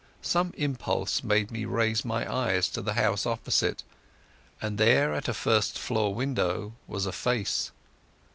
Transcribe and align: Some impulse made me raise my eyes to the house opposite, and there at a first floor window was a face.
Some 0.23 0.51
impulse 0.57 1.21
made 1.23 1.51
me 1.51 1.63
raise 1.63 2.03
my 2.03 2.27
eyes 2.27 2.67
to 2.69 2.81
the 2.81 2.93
house 2.93 3.27
opposite, 3.27 3.83
and 4.59 4.79
there 4.79 5.13
at 5.13 5.27
a 5.27 5.31
first 5.35 5.77
floor 5.77 6.11
window 6.15 6.73
was 6.87 7.05
a 7.05 7.11
face. 7.11 7.71